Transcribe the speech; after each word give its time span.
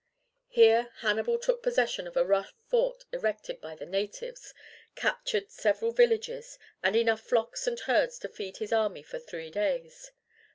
Here 0.47 0.91
Hannibal 1.01 1.37
took 1.37 1.61
possession 1.61 2.07
of 2.07 2.17
a 2.17 2.25
rough 2.25 2.55
fort 2.65 3.03
erected 3.13 3.61
by 3.61 3.75
the 3.75 3.85
natives, 3.85 4.51
captured 4.95 5.51
several 5.51 5.91
villages, 5.91 6.57
and 6.81 6.95
enough 6.95 7.21
flocks 7.21 7.67
and 7.67 7.79
herds 7.81 8.17
to 8.17 8.27
feed 8.27 8.57
his 8.57 8.73
army 8.73 9.03
for 9.03 9.19
three 9.19 9.51
days. 9.51 10.09